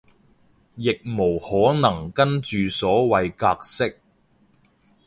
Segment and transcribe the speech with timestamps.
[0.77, 4.01] 亦無可能跟住所謂格式